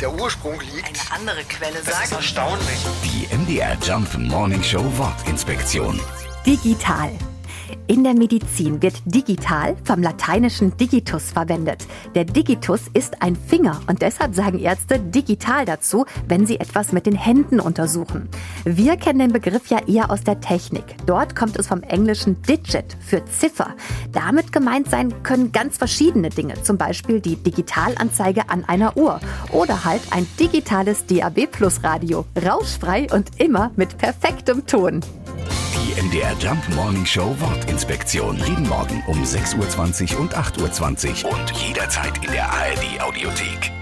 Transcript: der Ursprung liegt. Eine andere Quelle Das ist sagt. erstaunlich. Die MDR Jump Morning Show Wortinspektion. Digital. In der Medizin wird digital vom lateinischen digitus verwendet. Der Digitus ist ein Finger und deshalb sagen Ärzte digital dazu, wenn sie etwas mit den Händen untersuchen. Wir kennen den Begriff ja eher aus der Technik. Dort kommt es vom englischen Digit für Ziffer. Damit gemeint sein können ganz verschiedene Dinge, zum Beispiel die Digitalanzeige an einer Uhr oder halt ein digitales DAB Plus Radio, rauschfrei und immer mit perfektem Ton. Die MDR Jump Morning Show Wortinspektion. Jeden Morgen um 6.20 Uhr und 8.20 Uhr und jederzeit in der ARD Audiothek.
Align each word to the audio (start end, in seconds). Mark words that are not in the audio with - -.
der 0.00 0.12
Ursprung 0.12 0.60
liegt. 0.60 0.86
Eine 0.86 1.20
andere 1.20 1.44
Quelle 1.44 1.74
Das 1.84 1.88
ist 1.88 2.10
sagt. 2.10 2.12
erstaunlich. 2.12 2.86
Die 3.04 3.34
MDR 3.34 3.76
Jump 3.82 4.16
Morning 4.18 4.62
Show 4.62 4.84
Wortinspektion. 4.96 6.00
Digital. 6.44 7.10
In 7.88 8.02
der 8.02 8.14
Medizin 8.14 8.82
wird 8.82 8.94
digital 9.04 9.76
vom 9.84 10.02
lateinischen 10.02 10.76
digitus 10.76 11.30
verwendet. 11.30 11.86
Der 12.14 12.24
Digitus 12.24 12.82
ist 12.94 13.22
ein 13.22 13.36
Finger 13.36 13.80
und 13.86 14.02
deshalb 14.02 14.34
sagen 14.34 14.58
Ärzte 14.58 14.98
digital 14.98 15.64
dazu, 15.64 16.04
wenn 16.26 16.46
sie 16.46 16.58
etwas 16.58 16.92
mit 16.92 17.06
den 17.06 17.14
Händen 17.14 17.60
untersuchen. 17.60 18.28
Wir 18.64 18.96
kennen 18.96 19.20
den 19.20 19.32
Begriff 19.32 19.68
ja 19.68 19.78
eher 19.86 20.10
aus 20.10 20.22
der 20.24 20.40
Technik. 20.40 20.84
Dort 21.06 21.36
kommt 21.36 21.56
es 21.58 21.68
vom 21.68 21.82
englischen 21.82 22.42
Digit 22.42 22.96
für 23.00 23.24
Ziffer. 23.24 23.74
Damit 24.12 24.52
gemeint 24.52 24.90
sein 24.90 25.22
können 25.22 25.52
ganz 25.52 25.76
verschiedene 25.78 26.30
Dinge, 26.30 26.60
zum 26.62 26.78
Beispiel 26.78 27.20
die 27.20 27.36
Digitalanzeige 27.36 28.48
an 28.48 28.64
einer 28.64 28.96
Uhr 28.96 29.20
oder 29.56 29.84
halt 29.84 30.02
ein 30.10 30.26
digitales 30.38 31.06
DAB 31.06 31.46
Plus 31.50 31.82
Radio, 31.82 32.26
rauschfrei 32.44 33.06
und 33.10 33.40
immer 33.40 33.70
mit 33.76 33.96
perfektem 33.96 34.66
Ton. 34.66 35.00
Die 35.74 36.02
MDR 36.02 36.34
Jump 36.38 36.62
Morning 36.74 37.06
Show 37.06 37.34
Wortinspektion. 37.40 38.36
Jeden 38.46 38.68
Morgen 38.68 39.02
um 39.06 39.22
6.20 39.22 40.14
Uhr 40.14 40.20
und 40.20 40.36
8.20 40.36 41.24
Uhr 41.24 41.32
und 41.32 41.50
jederzeit 41.52 42.24
in 42.24 42.32
der 42.32 42.50
ARD 42.50 43.00
Audiothek. 43.00 43.72